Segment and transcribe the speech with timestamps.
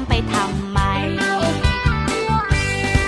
[0.00, 0.80] ำไปทำไม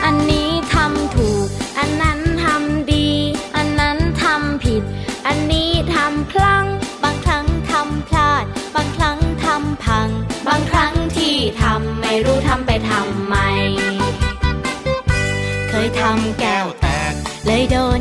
[0.04, 1.46] อันนี้ทำถูก
[1.78, 3.08] อันนั้นทำดี
[3.56, 4.82] อันนั้นทำผิด
[5.26, 6.66] อันนี้ทำพลัง
[7.02, 10.08] บางครั้งทำพลาด บางครั้งทำพัง
[10.46, 13.36] บางครั้งที่ทำไม่รู้ทำไปทำไม
[15.68, 17.12] เคยทำแก้วแตก
[17.46, 18.00] เลยโดน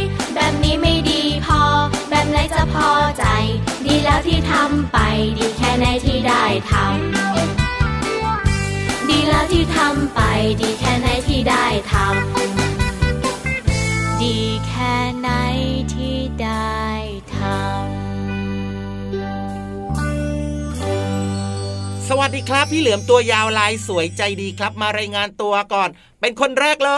[2.73, 3.25] พอใจ
[3.85, 4.97] ดีแล้วที่ทำไป
[5.37, 6.85] ดีแค่ไหนที่ได้ทำ
[9.09, 10.19] ดีแล้วที่ทำไป
[10.61, 14.37] ดีแค่ไหนที่ได้ทำดี
[14.67, 15.29] แค่ไหน
[15.93, 16.79] ที่ได้
[17.35, 17.51] ทำ
[22.07, 25.89] สวัสดีครับ พี่เหลือมตัวยาวลายสวยใจดีครับมารายงานตัวก่อน
[26.23, 26.93] เป็นคนแรกเล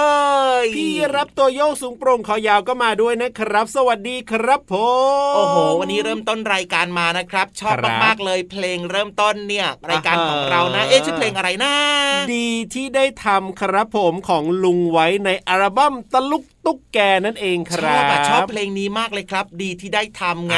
[0.63, 4.73] ย พี่รับตัวโยกสูงโปร่งคอยาวก็มาด้วยนะครับ สวัสดีครับผ
[5.31, 11.73] มโอ้โห วันนี้เริ่มต้นรายการมานะครับ ชอบมากๆเลยเพลงเริ่มต้นเนี่ย รายการของเรานะเอ๊ะชื่อเพลงอะไรนะ
[12.35, 20.56] ดีที่ได้ทำครับผมของลุงไว้ในอัลบั้มตะลุกตุ๊กแกนั่นเองครับชอบชอบเพลงนี้มากเลยครับ ดีที่ได้ทำไง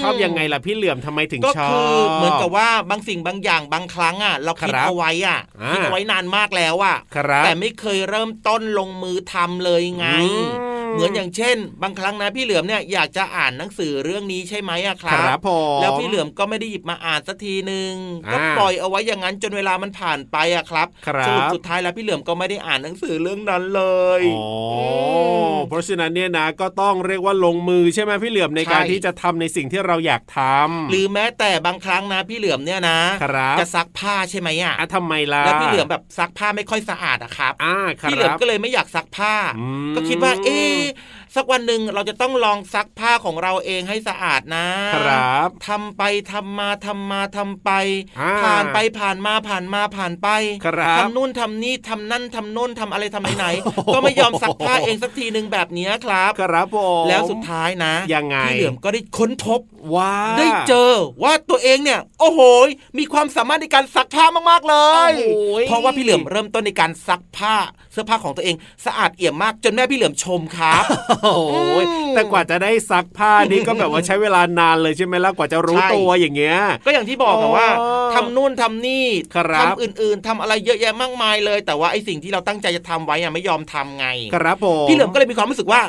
[0.00, 5.40] ชอบยังไงล่ะพี่เหลื่อมทำไมถึงชอบก็คือเหมือนกับว่าบางสิ่งบางอย่างบางครั้งอะเราคิดเอาไว้อะ
[5.74, 6.96] คิดเอาไว้นานมากแล้วอะ
[7.44, 10.06] แต่ไม่เคยเริ่มต้นลงมือทำเลยไง
[10.92, 17.92] เหมือนอย่างเช่น บางครั้งนะพี่เหลือมเนี่ยอยากจะอ่านหนังสือเรื่องนี้ใช่ไหมอะครับครับผมแล้วพี่เหลือมก็ไม่ได้หยิบมาอ่านสักทีหนึ่ง
[18.32, 20.88] ก็ปล่อยเอาไว้อย่างนั้นจนเวลามันผ่านไปอะครับ
[21.26, 23.82] สรุปสุดท้ายแล้วพี่เหลือมก็ไม่ได้อ่านหนังสือเรื่องนั้นเล
[24.20, 25.27] ยอ๋อ
[25.68, 32.98] เพราะฉะนั้นเนี่ยนะก็ต้องเรียกว่าลงมือใช่ไหมพี่เหลือมในการที่จะทำในสิ่งที่เราอยากทำหรือแม้แต่บางครั้งนะพี่เหลือมเนี่ยนะ
[33.60, 37.52] จะซักผ้าใช่ไหมอะทำไมล่ะแล้วพี่เหลือมแบบซักผ้าไม่ค่อยสะอาดอะครับ
[38.10, 39.34] พี่เหลือมก็เลยไม่อยากซักผ้า
[39.94, 40.60] ก็คิดว่าเอ๊
[41.36, 44.66] สักวันหนึ่งเราจะต้องลองซักผ้าของเราเองให้สะอาดนะ
[44.96, 46.02] ครับทำไป
[46.32, 47.70] ทำมาทำมาทำไป
[48.42, 50.28] ผ่านไปผ่านมาผ่านมาผ่านไป
[50.98, 53.46] ทำนู่นทำนี่ทำนั่นทำโน่นทำอะไรทำไหน
[53.94, 59.60] ก็ไม่ยอมซักผ้าเองสักทีหนึ่งแบบนี้ครับ ครับผมแล้วสุดท้ายนะยังไงพี่เหลือมก็ได้ค้นพบ
[59.94, 60.92] ว่าได้เจอ
[61.22, 62.40] ว่าตัวเองเนี่ย โอ้โห
[62.98, 64.76] มีความสามารถในการซักผ้ามากๆเล
[65.10, 65.12] ย
[65.68, 67.54] เพราะว่าพี่เหลือมเริ่มต้นในการซักผ้า
[67.92, 70.84] เสื้อผ้าของตัวเองสะอาดเอี่ยมมากจนแม่พี่เหลือมชมครับ
[71.22, 71.34] โอ้
[72.14, 77.68] แต่กว่าจะได้ซักผ้านี่ก็แบบว่าใช้เวลานานเลยใช่ไหมล่ะกว่าจะรู้ตัวอย่างเงี้ย ก็อย่างที่บอกว่า
[78.14, 79.06] ทำนู่นทำนี่
[79.60, 85.80] ทำอื่นๆทำอะไรเยอะแยะมากมายเลย แต่ว่าไอ้สิ่งที่เราตั้งใจจะทำไว้อะไม่ยอมทำไง ครับผมพี่เหลิมก็เลยมีความรู้สึกว่า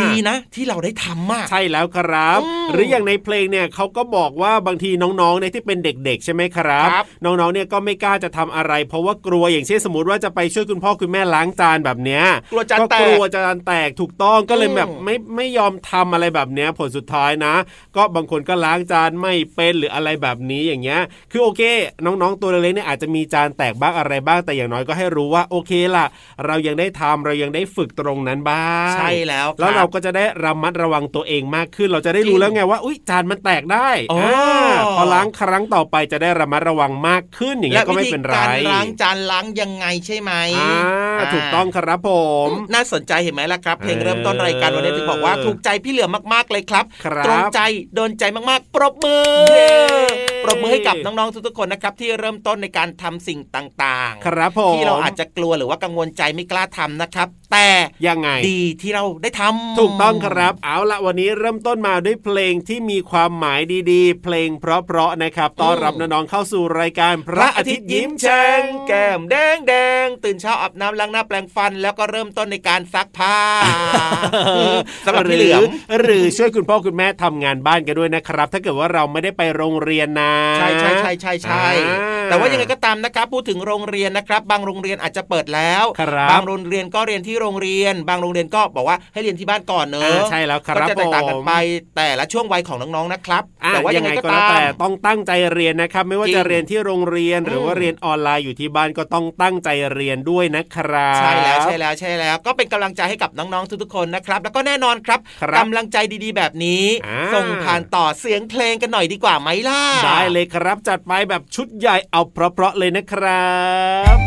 [0.00, 2.40] ดีนะ ที่เราได้ทำมาก ใช่แล้วครับ
[2.72, 6.88] หรืออย่างในเพลงเนี่ยเขาก็บอกว่าบางทีน้องๆเนี่ยที่เป็นเด็ก ๆ ใช่ไหมครับ
[7.24, 17.54] น้องๆเนี่ยก็ไม่กล้าจะทำอะไร เพราะว่ากลัวอย่างเช่นสมมติว่าจะไปช่วยคุณพ่อคุณแม่ล้างจานแบบเนี้ยกลัวจานแตกกลัวจานแตกถูกต้องก็เลยแบบไม่ไม่ยอมทำอะไรแบบเนี้ยผลสุดท้ายนะ
[17.96, 21.00] ก็บางคนก็ล้างจานไม่เป็นหรืออะไรแบบนี้อย่างเงี้ย
[21.30, 21.62] คือโอเค
[22.04, 26.06] น้องๆตัวเล็กๆเนี่ยอาจจะมีจานแตกบ้างอะไรบ้างแต่อย่างน้อยก็ให้รู้ว่าโอเคล่ะ
[26.46, 33.90] เรายังได้ทำเรายังได้ฝึกตรงนั้นบ้างใช่แล้วแล้วเราก็จะได้ระมัดระวังตัวเองมากขึ้น เราจะได้รู้แล้วไงว่าอุ้ยจานมันแตกได้
[34.96, 40.32] พอล้างครั้งต่อไปจะได้ระมัดระวังมากขึ้นอย่างนี้ก็ไม่เป็นไรการล้างจานล้างยังไงใช่ไหม
[41.34, 42.10] ถูกต้องครับผ
[42.46, 46.84] ม น่าสนใจเห็นไหมล่ะครับเพลงเริ่มต้นรายการวันนี้ถึงบอกว่าถูกใจพี่เหลือมากๆเลยครับ
[47.26, 47.60] ตรงใจ
[47.94, 49.28] โดนใจมากๆ ปรบมือ
[50.44, 57.68] ปรบมือให้กับน้องๆทุกๆคนนะครับที่เริ่มต้นในการทำสิ่งต่างๆ ครับผมที่เราอาจจะกลัวหรือว่ากังวลใจไม่กล้าทำนะครับ แต่
[58.06, 63.60] ยังไงดีที่เราได้ทำถูกต้องครับ เอาละวันนี้เริ่มต้นมาด้วยเพลงที่มีความหมาย
[63.92, 73.38] ดีๆ เพลงเพราะๆนะครับต้อนรับน้องๆเข้าสู่รายการพระอาทิตย์ยิ้มแฉ่งแก้มแดงแดงตื่นเช้าอาบน้ำล้างหน้าแปรงฟัน แล้วก็เริ่มต้นในการซักผ้า
[75.04, 75.62] สำหรับพี่เหลือม
[76.00, 81.66] หรือช่วยคุณพ่อคุณแม่ทำงานบ้านกันด้วยนะครับ ถ้าเกิดว่าเราไม่ได้ไปโรงเรียนนะใช่ใช่ใช่ใช่ใช่
[82.30, 85.84] แต่ว่ายังไงก็ตามนะครับพูดถึงโรงเรียนนะครับ บางโรงเรียนอาจจะเปิดแล้ว
[86.30, 91.52] บางโรงเรียนก็เรียนที่โรงเรียน บางโรงเรียนก็บอกว่าให้เรียนที่บ้านก่อนเนอะใช่แล้วครับก็จะแตกต่างกันไป
[91.96, 105.20] แต่ละช่วงวัยของน้องๆนะครับ แต่ว่ายังไงก็ตามแต่ต้องตั้งใจเรียนนะครับ ไม่ว่าจะเรียนที่โรงเรียนหรือว่าเรียนออนไลน์อยู่ที่บ้านก็ต้องตั้งใจเรียนด้วยนะครับใช่แล้วใช่แล้วใช่แล้ว ก็เป็นกำลังใจให้กับน้องๆทุกๆคนนะครับแล้วก็แน่นอนครับ
[105.58, 106.84] กำลังใจดีๆ แบบนี้
[107.34, 113.50] ส่งผ่านต่อเสียงเพลงกันหน่อยดีกว่าไหมล่ะได้เลยครับจัดไปแบบชุดใหญ่เอาเพราะๆเลยนะครั
[114.16, 114.18] บ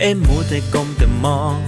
[0.00, 1.67] เอ็มมัวแต่ก้มแต่มอง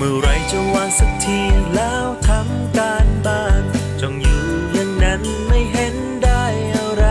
[0.00, 1.40] เมื่อไรจะวางสักที
[1.74, 3.62] แล้วทำการบ้าน
[4.00, 4.42] จงอยู่
[4.72, 6.44] อย่างนั้นไม่เห็นได้
[6.76, 7.04] อะไร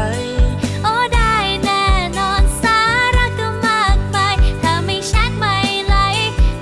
[0.84, 1.86] โอ้ได้แน่
[2.18, 2.80] นอนสา
[3.16, 4.18] ระก็มากไป
[4.62, 5.56] ถ้าไม่แชทไม่
[5.88, 5.96] ไหล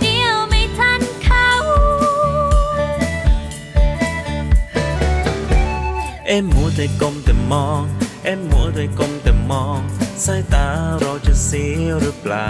[0.01, 1.49] เดียวไม่ทันเขา
[6.27, 7.81] เอ็มมัวแต่ก้มแต่มอง
[8.23, 9.79] เอ็มมัวแต่ก้มแต่มอง
[10.25, 10.67] สายตา
[10.99, 12.49] เราจะเสียหรือเปล่า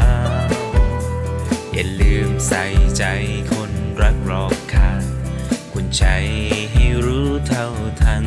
[1.78, 2.64] อย่าลืมใส่
[2.98, 3.04] ใจ
[3.52, 3.65] คน
[5.98, 6.06] ใจ
[6.72, 7.66] ให้รู้เท่า
[8.02, 8.26] ทัน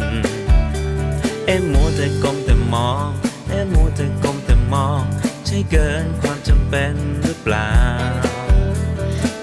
[1.47, 3.09] เอ็มมัวแต่ก้มแต่มอง
[3.49, 5.03] เอ็มมัวแต่ก้มแต่มอง
[5.47, 7.73] ใช่เกินความจำเป็นหรือเปล่า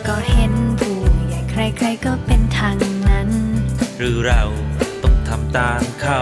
[0.07, 2.77] ก็เห็นผู้ใหญ่ใครๆก็เป็นทาง
[3.09, 3.29] นั้น
[3.97, 4.43] หรือเรา
[5.03, 6.21] ต้องทำตามเขา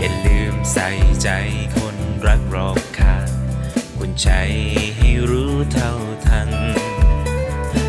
[0.00, 0.88] อย่าลืมใส่
[1.22, 1.28] ใจ
[1.76, 3.28] คนรักรอบข้าง
[3.96, 4.28] คุณใจ
[4.96, 5.92] ให้รู้เท่า
[6.26, 6.50] ทัน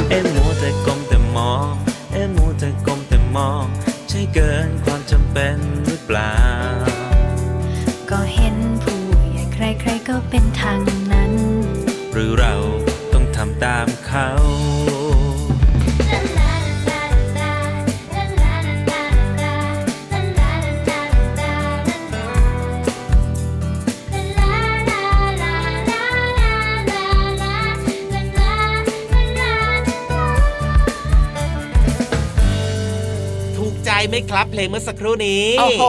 [0.10, 1.74] เอ็นมัวแต่กลมแต่มอง
[2.12, 3.65] เอ็นมัวแต่กลมแต่มอง
[4.10, 6.36] ใช่เกินความจำเป็นหรือเปล่า
[8.10, 9.01] ก็เห็นผู้
[9.32, 10.80] ใหญ่ใครๆก็เป็นทาง
[11.12, 11.34] นั้น
[12.13, 12.53] หรือเรา
[13.13, 14.27] ต้องทำตามเขา
[34.10, 35.84] ไหมครับ เพลงเมื่อสักครู่นี้โอ้โห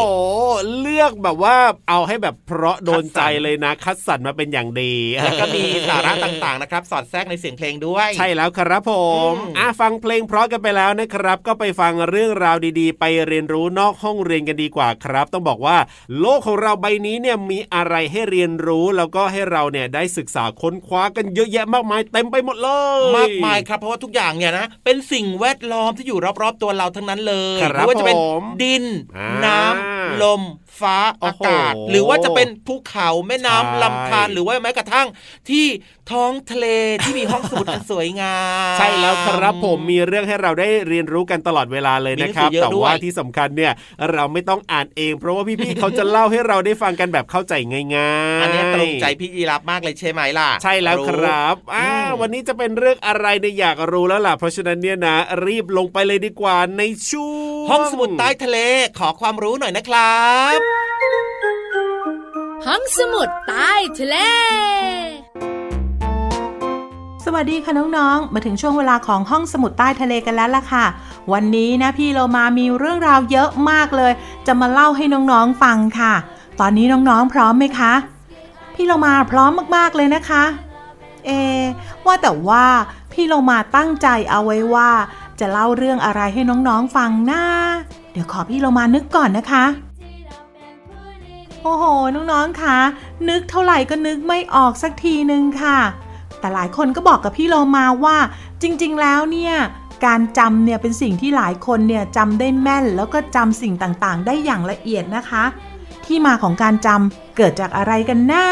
[0.81, 1.57] เลือกแบบว่า
[1.89, 8.93] เอาให้แบบเพราะโดนใจเลยนะ คัดสรรมาเป็นอย่างดี แล้วก็มีสาระต่างๆนะครับ สอดแทรกในเสียงเพลงด้วย ใช่แล้วครับผ
[9.31, 15.77] มอะฟังเพลงเพราะกันไปแล้วนะครับ ก็ไปฟังเรื่องราวดีๆ ไปเรียนรู้นอกห้องเรียนกันดีกว่าครับ ต้องบอกว่า
[16.19, 22.69] โลกของเราใบนี้เนี่ยมีอะไรให้เรียนรู้แล้วก็ให้เราเนี่ยได้ศึกษาค้นคว้ากันเยอะแยะมากมายเต็มไปหมดเล
[22.99, 28.17] ย มากมายครับเพราะว่าทุกอย่างเนี่ยนะเป็นสิ่งแวดล้อมที่อยู่รอบๆตัวเราทั้งนั้นเลยไม่ว่าจะเป็น
[28.63, 28.85] ดิน
[29.45, 30.43] น้ำลม
[30.81, 35.07] ฟ้าอากาศ หรือว่าจะเป็นภูเขาแม่น้ำลำธารหรือว่าแม้กระทั่ง
[35.51, 35.67] ที่
[36.11, 36.67] ท้องทะเล
[37.05, 38.37] ที่มีห้องสมุดอันสวยงา
[38.75, 43.73] มใช่แล้วครับผมมีเรื่องให้เราได้เรียนรู้กันตลอดเวลาเลยนะครับ แต่ว่าที่สำคัญเนี่ย
[44.13, 47.55] เราไม่ต้องอ่านเอง เพราะว่าพี่ๆเขาจะเล่าให้เราได้ฟังกันแบบเข้าใจ
[47.97, 51.89] ง่ายๆอันนี้ตรงใจพี่ยีรับมากเลยใช่ไหมล่ะ ใช่แล้วครับอ่า
[52.21, 58.59] วันนี้จะเป็นเรื่องอะไรในอยากรู้แล้วล่ะเพราะฉะนั้นเนี่ยนะ รีบลงไปเลยดีกว่าในช่วง ห้องสมุดใต้ทะเล
[58.99, 60.23] ขอความรู้หน่อยนะครั
[60.57, 60.59] บ
[62.67, 64.17] ห้องสมุดใต้ทะเล
[67.25, 70.85] สวัสดีคะน้องๆ มาถึงช่วงเวลาของห้องสมุดใต้ทะเลกันแล้วล่ะค่ะ
[71.33, 74.13] วันนี้นะพี่เรามามีเรื่องราวเยอะมากเลย
[74.47, 76.15] จะมาเล่าให้น้องๆฟังค่ะ
[76.61, 77.93] ตอนนี้น้องๆพร้อมไหมคะ
[78.75, 80.45] พี่เรามาพร้อมมากๆเลยนะคะ
[81.27, 81.31] เอ
[82.07, 82.65] ว่าแต่ว่า
[83.13, 84.91] พี่เรามาตั้งใจเอาไว้ว่า
[85.41, 87.43] จะเล่าเรื่องอะไรให้น้องๆฟังนะ
[88.13, 89.65] เดี๋ยวขอพี่เรามานึกก่อนนะคะ
[91.63, 91.85] โอ้โห
[92.15, 92.79] น้องๆคะ
[93.29, 95.79] นึกเท่าไหร่ก็นึกไม่ออกสักทีนึงค่ะ
[96.39, 98.17] แต่หลายคนก็บอกกับพี่โลมาว่า
[98.63, 99.55] จริงๆแล้วเนี่ย
[100.07, 105.45] การจำเนี่ยเป็นสิ่งที่หลายคนเนี่ยจำได้แม่น แล้วก็จำสิ่งต่างๆ ได้อย่างละเอียดนะคะ
[106.07, 108.47] ที่มาของการจำเกิดจากอะไรกันนะ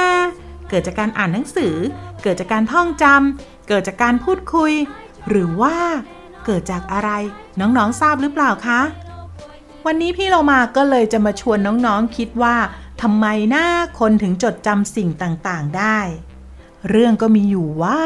[0.69, 1.75] เกิดจากการอ่านหนังสือ
[2.23, 4.73] เกิดจากการท่องจำเกิดจากการพูดคุย
[5.29, 5.77] หรือว่า
[6.45, 7.11] เกิดจากอะไร
[7.61, 8.81] น้องๆทราบหรือเปล่าคะ
[9.87, 12.57] วันนี้พี่เรามาก็เลยจะมาชวนน้องๆคิดว่า
[13.03, 13.67] ทำไมหน้า
[13.99, 15.99] คนถึงจดจำสิ่งต่างๆได้
[16.89, 18.03] เรื่องก็มีอยู่ว่า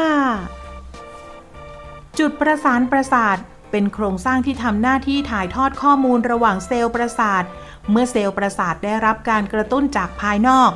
[2.19, 3.37] จุดประสานประสาท
[3.71, 7.43] เป็นโครงสร้างที่ทำหน้าที่ถ่ายทอดข้อมูลระหว่างเซลล์ประสาท
[7.91, 10.71] เมื่อเซลล์ประสาทได้รับการกระตุ้นจากภายนอก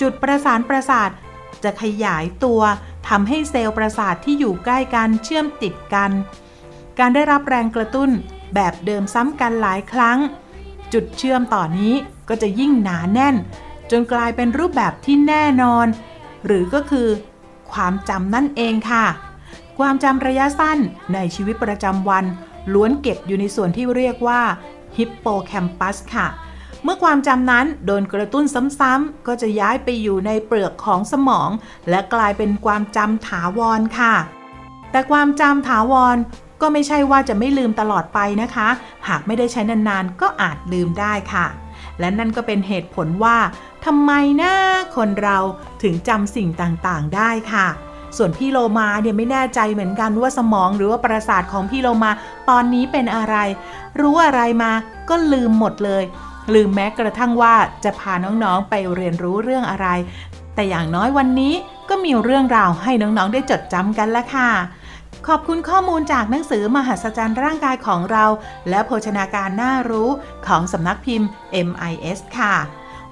[0.00, 1.10] จุดประสานประสาท
[1.64, 2.60] จะขยายตัว
[3.08, 6.10] ทำให้เซลล์ประสาทที่อยู่ใกล้กันเชื่อมติดกัน
[6.98, 8.10] การได้รับแรงกระตุ้น
[8.54, 10.18] แบบเดิมซ้ำกันหลายครั้ง
[10.92, 11.94] จุดเชื่อมต่อนนี้
[12.28, 13.36] ก็จะยิ่งหนาแน่น
[13.90, 15.86] จนกลายเป็นรูปแบบที่แน่นอน
[16.46, 17.08] หรือก็คือ
[17.72, 19.06] ความจำนั่นเองค่ะ
[19.78, 20.78] ความจำระยะสั้น
[21.14, 22.24] ในชีวิตประจำวัน
[22.72, 24.42] ล้วนเก็บอยู่ในส่วนที่เรียกว่า
[24.96, 26.26] ฮิปโปแคมปัสค่ะ
[26.82, 28.44] เมื่อความจำนั้นโดนกระตุ้น
[28.80, 31.50] ซ้ำๆก็จะย้ายไปอยู่ในเปลือกของสมอง
[31.90, 34.14] และกลายเป็นความจำถาวรค่ะ
[34.90, 36.16] แต่ความจำถาวร
[36.66, 38.68] ก็ไม่ใช่ว่าจะไม่ลืมตลอดไปนะคะ
[39.08, 41.46] หากไม่ได้ใช้นานๆ ก็อาจลืมได้ค่ะ
[42.00, 43.36] และนั่นก็เป็นเหตุผลว่า
[43.84, 44.52] ทำไมนะ
[44.96, 45.38] คนเรา
[45.82, 47.66] ถึงจำสิ่งต่างๆ ได้ค่ะ
[48.16, 52.10] ส่วนพี่โลมาเนี่ยไม่แน่ใจเหมือนกันว่าสมองหรือว่าประสาทของพี่โลมา
[52.50, 53.36] ตอนนี้เป็นอะไร
[54.00, 54.72] รู้อะไรมา
[55.08, 56.04] ก็ลืมหมดเลย
[56.54, 57.54] ลืมแม้กระทั่งว่า
[57.84, 59.86] จะพาน้องๆไปเรียนรู้เรื่องอะไร
[60.54, 61.54] แต่อย่างน้อยวันนี้
[61.88, 64.50] ก็มีเรื่องราวให้น้องๆได้จดจำกันละค่ะ
[65.28, 68.24] ขอบคุณข้อมูลจากหนังสือมหัศจรรย์ร่างกายของเรา
[68.68, 70.08] และโภชนาการน่ารู้
[70.46, 71.28] ของสำนักพิมพ์
[71.66, 72.54] MIS ค่ะ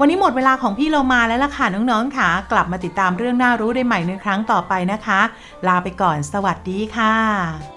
[0.00, 5.20] วันนี้หมดเวลาของพี่โลมาแล้วล่ะค่ะน้องๆค่ะ กลับมาติดตามเรื่องน่ารู้ได้ใหม่ในครั้งต่อไปนะคะ
[5.66, 7.71] ลาไปก่อนสวัสดีค่ะ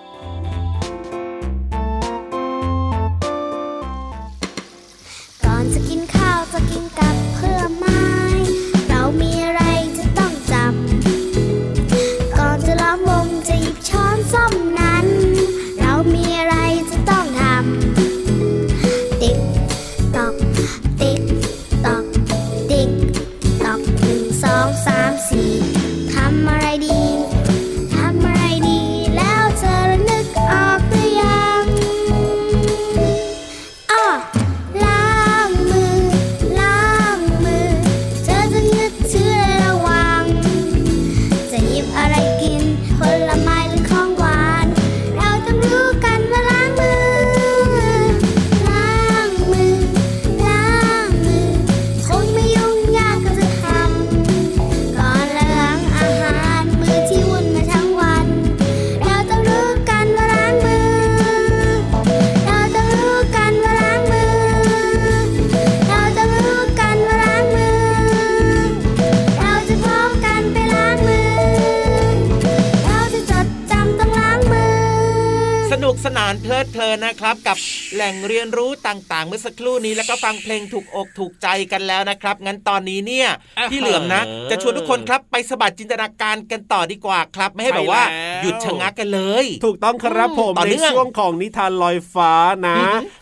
[77.03, 77.57] นะครับกับ
[77.95, 83.27] แหล่งเรียนรู้ต่างๆ เมื่อสักครู่นี้แล้วก็ฟังเพลงถูกอกถูกใจกันแล้วนะครับ งั้นตอนนี้เนี่ย
[83.71, 88.03] พี่เหลือมนะ จะชวนทุกคนครับไปสบัดจินตนาการกันต่อดีกว่าครับ ไม่ให้แบบว่า
[88.41, 92.33] หยุดชะงักกันเลย ถูกต้องครับผมในช่วงของนิทานลอยฟ้า
[92.67, 92.77] นะ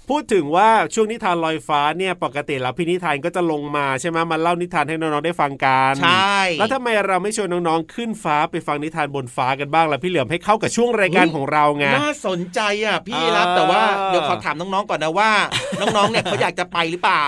[0.10, 15.32] พูดถึงว่าช่วงนิทานลอยฟ้าเนี่ยปกติแล้วพี่นิทานก็จะลงมาใช่ไหมมาเล่านิทานให้น้องๆได้ฟังกันใช่แล้วทำไมเราไม่ชวนน้องๆขึ้นฟ้าไปฟังนิทานบนฟ้ากันบ้างล่ะพี่เหลือมให้เข้ากับช่วงรายการของเราไงน่าสนใจอะพี่รับแต่ว่าเดี๋ยวขอถามน้องๆก่อนนะว่า
[15.80, 17.26] น้องๆเนี่ยเขาอยากจะไปหรือเปล่า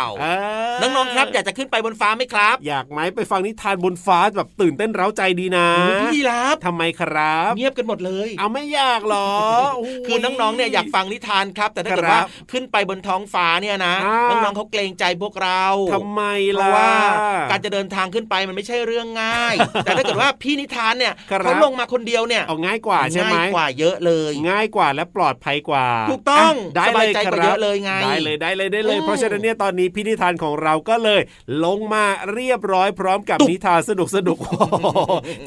[0.81, 5.67] น้องๆครับอยากจะขึ้นไปบนฟ้าไหมครับ อยากไหมไปฟังนิทานบนฟ้าแบบตื่นเต้นเร้าใจดีนะ
[6.13, 9.31] พี่รับทำไมครับ เงียบกันหมดเลย เอาไม่อยากหรอ
[10.07, 13.95] คือน้องๆเนี่ยอยากฟังนิทานครับ แต่ถ้าเกิดว่าขึ้นไปบนท้องฟ้าเนี่ยนะ
[14.29, 15.63] น้องๆเขาเกรงใจพวกเรา
[15.93, 16.21] ทำไม
[16.61, 16.91] ล่ะว่า
[17.51, 21.13] การจะเดินทางขึ้นไปมันไม่ใช่เรื่องง่าย แต่ถ้าเกิดว่าพี่นิทานเนี่ย
[21.43, 31.21] เขาลงมาคนเดียวเนี่ยเอาง่ายกว่าใช่ไหมง่ายกว่าเยอะเลย ง่ายกว่าและปลอดภัยกว่า ถูกต้องได้เลยใจกว่าเยอะเลยไงได้เลยได้เลยได้เลย เพราะฉะนั้นเนี่ยตอนนี้พี่นิทานของเราก็เลย
[31.65, 32.03] ลงมา
[32.33, 34.37] เรียบร้อยพร้อมกับนิทานสนุกสนุก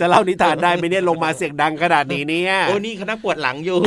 [0.01, 3.79] จะเล่านิทานได้ไหมเนี่ยลงมาเสียงดังขนาดนี้เนี่ยโอ้นี่คณะปวดหลังอยู่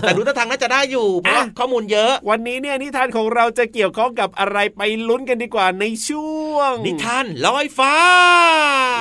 [0.00, 7.96] แต่ดูท่าทางน่าจะได้อยู่เพราะข้อมูลเยอะ วันนี้เนี่ยนิทานของเราจะเกี่ยวข้องกับอะไรไปลุ้นกันดีกว่าในช่วง นิทานลอยฟ้า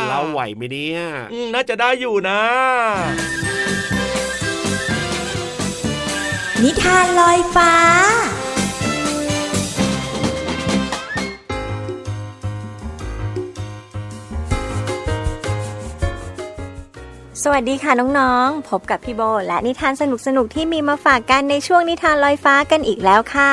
[0.10, 1.00] เราไหวไหมเนี่ย
[1.54, 2.42] น่าจะได้อยู่นะ
[6.64, 7.74] นิทานลอยฟ้า
[17.46, 20.04] สวัสดีค่ะน้องๆ พบกับพี่โบ และนิทานส
[20.38, 23.52] นุกๆที่มีมาฝากกันในช่วงนิทานลอยฟ้ากันอีกแล้วค่ะ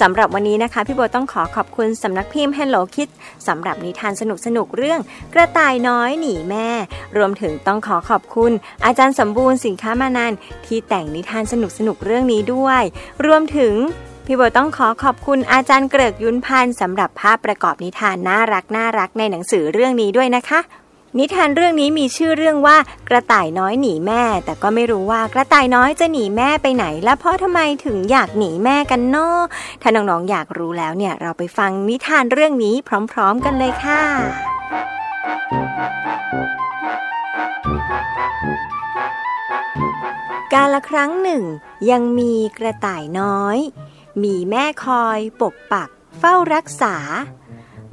[0.00, 3.14] สำหรับวันนี้นะคะ พี่โบต้องขอขอบคุณสำนักพิมพ์ Hello Kids
[3.46, 4.22] สำหรับนิทานส
[4.56, 5.00] นุกๆเรื่อง
[5.34, 6.70] กระต่ายน้อยหนีแม่
[7.16, 8.52] รวมถึงต้องขอขอบคุณ
[8.84, 10.32] อาจารย์สมบูรณ์สินค้ามานัน
[10.66, 11.54] ที่แต่งนิทานส
[11.86, 12.82] นุกๆเรื่องนี้ด้วย
[13.26, 13.74] รวมถึง
[14.26, 20.60] พี่โบต้องขอขอบคุณอาจารย์เกริกยุนพันธ์สำหรับภาพประกอบนิทานน่ารักน่ารักในหนังสือเรื่องนี้ด้วยนะคะ
[21.18, 22.76] นิทานเรื่องนี้มีชื่อเรื่องว่า
[23.08, 29.42] กระต่ายน้อยหนีแม่ แต่ก็ไม่รู้ว่ากระต่ายน้อยจะหนีแม่ไปไหน และเพราะทำไมถึงอยากหนีแม่กันนาะ
[29.82, 32.74] ถ้าน้องๆอยากรู้แล้วเนี่ยเราไปฟังนิทานเรื่องนี้
[33.12, 34.02] พร้อม ๆ กันเลยค่ะ
[40.52, 41.42] กาละครั้งหนึ่ง
[41.90, 43.58] ยังมีกระต่ายน้อย
[44.22, 46.96] มีแม่คอย ปกปัก เฝ้ารักษา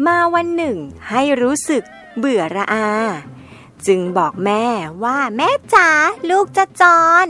[0.05, 0.77] มาวันหนึ่ง
[1.09, 1.83] ให้รู้สึก
[2.17, 2.89] เบื่อระอา
[3.87, 4.65] จึงบอกแม่
[5.03, 5.89] ว่าแม่จ๋า
[6.29, 6.83] ลูกจะจ
[7.25, 7.27] ร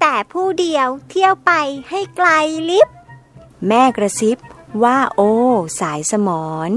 [0.00, 1.52] แต่ผู้เดียวเที่ยวไป
[1.88, 2.28] ให้ไกล
[2.70, 2.88] ลิบ
[3.68, 4.38] แม่กระซิบ
[4.84, 5.32] ว่าโอ้
[5.80, 6.70] สายสมอน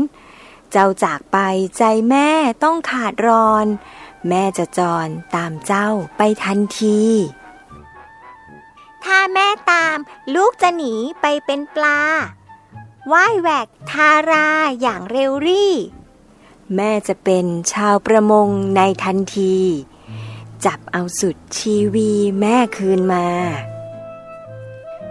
[0.71, 1.37] เจ้าจากไป
[1.77, 2.29] ใจแม่
[2.63, 3.65] ต้องขาดรอน
[4.29, 7.01] แม่จะจรตามเจ้าไปทันที
[9.03, 9.97] ถ้าแม่ตาม
[10.35, 12.01] ลูกจะหนีไปเป็นปลา
[13.11, 14.47] ว่ายแหวกทารา
[14.81, 15.73] อย่างเร็วรี่
[16.75, 19.55] แม่จะเป็นชาวประมงในทันที
[20.65, 23.27] จับเอาสุดชีวีแม่คืนมา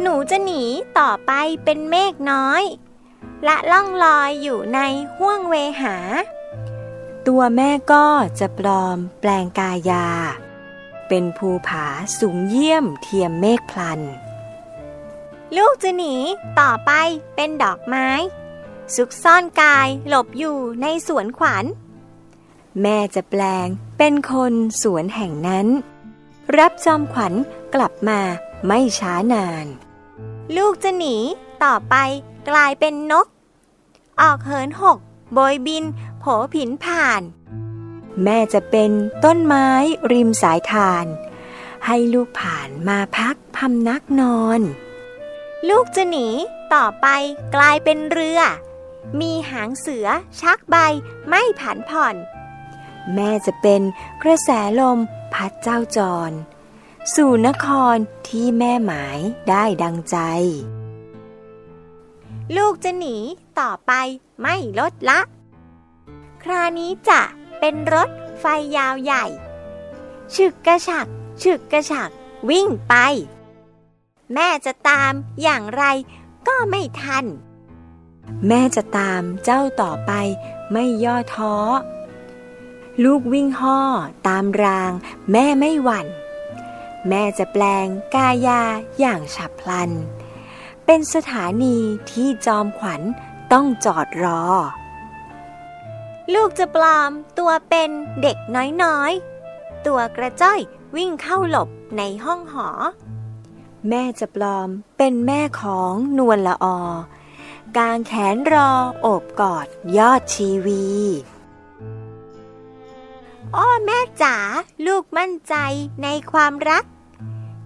[0.00, 0.62] หนูจะหนี
[0.98, 1.32] ต่อไป
[1.64, 2.62] เป็นเมฆน้อย
[3.46, 4.80] ละล่องลอยอยู่ใน
[5.16, 5.96] ห้วงเวหา
[7.26, 8.06] ตัวแม่ก็
[8.38, 10.06] จะปลอมแปลงกายา
[11.08, 11.86] เป็นภูผา
[12.18, 14.00] สูงเยี่ยมเทียมเมฆพลัน
[15.56, 16.14] ลูกจะหนี
[16.60, 16.90] ต่อไป
[17.34, 18.08] เป็นดอกไม้
[18.96, 21.64] ซุกซ่อนกายหลบอยู่ในสวนขวัญ
[22.82, 24.52] แม่จะแปลงเป็นคน
[24.82, 25.66] สวนแห่งนั้น
[26.58, 27.32] รับจอมขวัญ
[27.74, 28.20] กลับมา
[28.66, 29.66] ไม่ช้านาน
[30.56, 31.16] ลูกจะหนี
[31.64, 31.94] ต่อไป
[32.48, 33.26] กลายเป็นนก
[34.20, 34.98] ออกเหินหก
[35.32, 35.84] โบยบิน
[36.20, 36.24] โผ
[36.54, 37.22] ผินผ่าน
[38.24, 38.90] แม่จะเป็น
[39.24, 39.68] ต้นไม้
[40.12, 41.06] ริมสายทาน
[41.86, 44.60] ให้ลูกผ่านมาพักพำนักนอน
[45.68, 46.28] ลูกจะหนี
[46.74, 47.06] ต่อไป
[47.54, 48.40] กลายเป็นเรือ
[49.20, 50.06] มีหางเสือ
[50.40, 50.76] ชักใบ
[51.28, 52.14] ไม่ผันผ่อน
[53.14, 53.82] แม่จะเป็น
[54.22, 54.98] กระแสลม
[55.34, 55.98] พัดเจ้าจ
[56.30, 56.32] ร
[57.14, 57.96] สู่นคร
[58.28, 60.16] ที่แม่หมายได้ดังใจ
[62.56, 63.16] ลูกจะหนี
[63.60, 63.92] ต่อไป
[64.40, 65.20] ไม่ลดละ
[66.42, 67.20] ครานี้จะ
[67.60, 68.08] เป็นรถ
[68.40, 68.44] ไฟ
[68.76, 69.24] ยาวใหญ่
[70.34, 71.06] ฉึกกระฉัก
[71.42, 72.10] ฉึกกระฉัก
[72.50, 72.94] วิ่งไป
[74.34, 75.12] แม่จะตาม
[75.42, 75.84] อย่างไร
[76.48, 77.24] ก็ไม่ทัน
[78.48, 80.12] แม่จะตามเจ้าต่อไป
[80.72, 81.54] ไม่ย่อท้อ
[83.04, 83.78] ลูกวิ่งห่อ
[84.28, 84.92] ตามราง
[85.32, 86.06] แม่ไม่หวั่น
[87.08, 88.62] แม่จะแปลงกายา
[88.98, 89.90] อย่างฉับพลัน
[90.86, 91.76] เป็นสถานี
[92.10, 93.02] ที่จอมขวัญ
[93.52, 94.42] ต้องจอดรอ
[96.34, 97.90] ลูกจะปลอมตัวเป็น
[98.22, 98.36] เด็ก
[98.82, 100.60] น้อยๆ ตัวกระจ้อย
[100.96, 102.68] วิ่งเข้าหลบในห้องหอ
[103.88, 106.78] แม่จะปลอมเป็นแม่ของนวลละออ
[107.76, 108.70] กางแขนรอ
[109.02, 110.84] โอบกอดยอดชีวี
[113.56, 114.36] อ้อแม่จ๋า
[114.86, 115.54] ลูกมั่นใจ
[116.02, 116.84] ในความรัก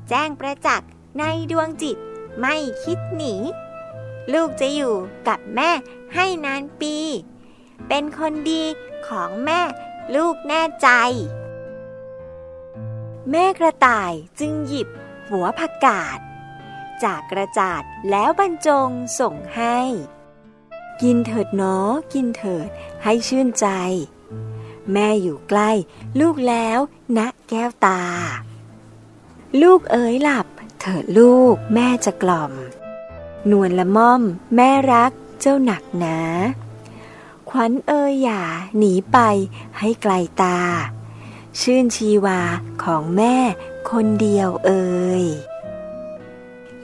[0.09, 1.97] แจ้งประจักษ์ในดวงจิต
[2.41, 3.35] ไม่คิดหนี
[4.33, 4.95] ลูกจะอยู่
[5.29, 5.71] กับแม่
[6.15, 6.97] ให้นานปี
[7.89, 8.63] เป็นคนดี
[9.09, 9.61] ของแม่
[10.17, 10.89] ลูกแน่ใจ
[13.31, 14.89] แม่กระต่ายจึงหยิบ
[15.31, 16.19] หัวผักกาด
[17.05, 19.79] จากกระจาดแล้วบรรจงส่งให้
[21.03, 22.69] กินเถิดเนาะกินเถิด
[23.05, 23.67] ให้ชื่นใจ
[24.93, 25.71] แม่อยู่ใกล้
[26.21, 26.79] ลูกแล้ว
[27.17, 28.03] นะแก้วตา
[29.63, 30.47] ลูกเอ๋ยหลับ
[30.81, 32.53] เถิดลูกแม่จะกล่อม
[33.51, 34.23] นวลละม่อม
[34.57, 36.19] แม่รักเจ้าหนักหนา
[37.51, 38.43] ขวัญเอ๋ยอย่า
[38.79, 39.19] หนีไป
[39.79, 40.59] ให้ไกลตา
[41.61, 42.41] ชื่นชีวา
[42.83, 43.37] ของแม่
[43.91, 44.87] คนเดียวเอ่
[45.23, 45.25] ย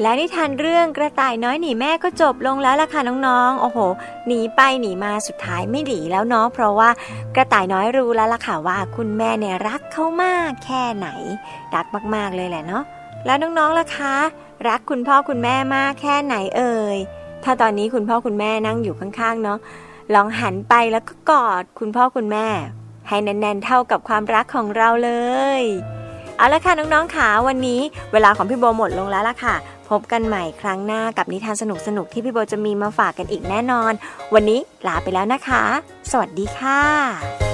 [0.01, 3.79] และนิทานเรื่องกระต่ายน้อยหนีแม่ก็จบลงแล้วล่ะค่ะน้องๆ โอ้โห
[4.27, 6.91] หนีไปหนีมาสุดท้ายไม่หนีแล้วเนาะ เพราะว่า
[7.35, 11.09] กระต่ายน้อยรู้แล้วล่ะค่ะว่าคุณแม่เนี่ยรักเขามากแค่ไหน
[11.75, 12.83] รักมากๆเลยแหละเนาะ
[13.27, 14.15] แล้วน้องๆล่ะคะ
[14.69, 16.97] รักคุณพ่อคุณแม่มากแค่ไหนเอ่ย
[17.45, 19.59] ถ้าตอนนี้คุณพ่อคุณแม่นั่งอยู่ข้างๆเนาะ
[20.15, 22.47] ลองหันไปแล้วก็กอดคุณพ่อคุณแม่
[23.09, 25.11] ให้แน่นๆเท่ากับความรักของเราเล
[25.61, 25.63] ย
[26.37, 27.81] เอาละค่ะน้องๆค่ะวันนี้
[28.13, 29.55] เวลาของพี่โบหมดลงแล้วล่ะค่ะ
[29.93, 31.65] พบกันใหม่ครั้งหน้ากับนิทานส
[31.97, 33.93] นุกๆที่พี่โบจะมีมาฝากกันอีกแน่นอน
[34.35, 35.65] วันนี้ลาไปแล้วนะคะ
[36.11, 37.52] สวัสดีค่ะ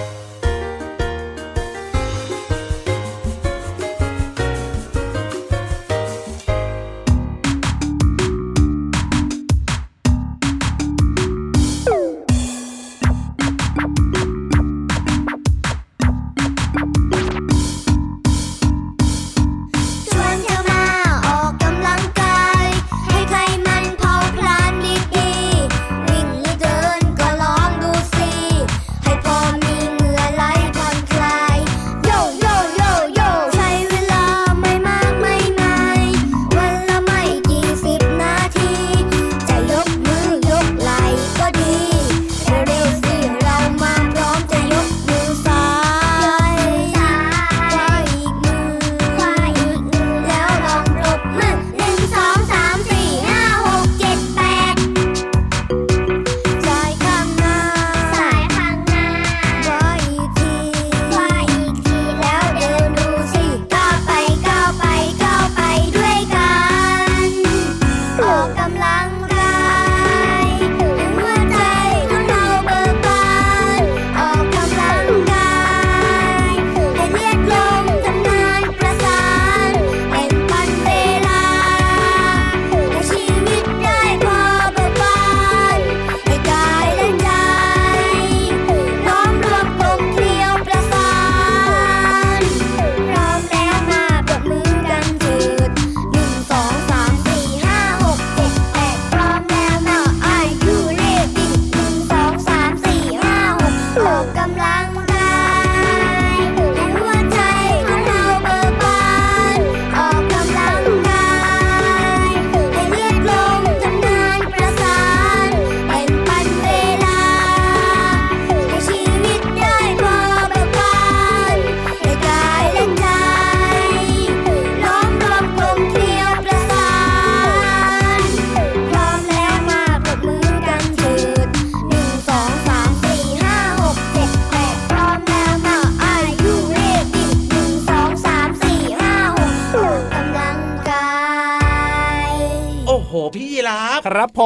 [144.09, 144.43] ครับผ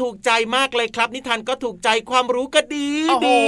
[0.00, 2.90] ถูกใจมากเลยครับ นิทานก็ถูกใจความรู้ก็ดี
[3.28, 3.42] ดี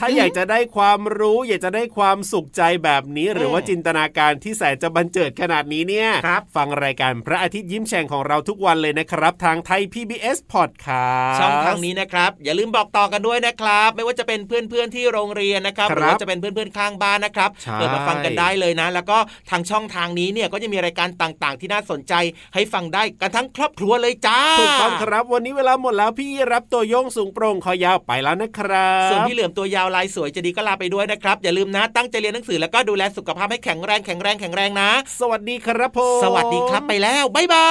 [0.00, 19.18] ถ้าอยากจะได้ความรู้ อยากจะได้ความสุขใจแบบนี้ หรือว่าจินตนาการที่แสนจะบันเจิดขนาดนี้เนี่ยครับฟังรายการพระอาทิตย์ยิ้มแฉ่งของเราทุกวันเลยนะครับ ทางไทย PBS Podcast ช่องทางนี้นะครับ อย่าลืมบอกต่อกันด้วยนะครับ ไม่ว่าจะเป็นเพื่อนๆที่โรงเรียนนะครับหรือว่าจะเป็นเพื่อนๆข้างบ้านนะครับเปิดมาฟังกันได้เลยนะ แล้วก็
[19.50, 22.14] ทางช่องทางนี้เนี่ยก็จะมีรายการต่างๆ ที่น่าสนใจ
[22.54, 37.68] ให้ฟังได้กันทั้งครอบครัวเลยจ้าถูกต้องครับวันนี้เวลาหมดแล้วพี่รับตัวโยงสูงโปร่งคอยาวไปแล้วนะครับส่วนพี่เหลือมตัวยาวลายสวยจะดีก็ลาไปด้วยนะครับ อย่าลืมนะตั้งใจเรียนหนังสือแล้วก็ดูแลสุขภาพให้แข็งแรงแข็งแรงแข็งแรงนะ สวัสดีครับผมสวัสดีครับไปแล้วบ๊ายบา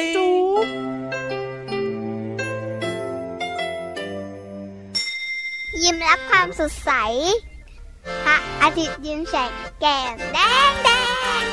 [0.00, 0.32] ยจุ๊
[0.64, 0.66] บ
[5.82, 6.90] ยิ้มรับความสดใส
[8.24, 9.50] พระอาทิตย์ยิ้มแฉก
[9.80, 10.38] แก้มแด
[10.70, 10.88] งแด
[11.42, 11.44] ง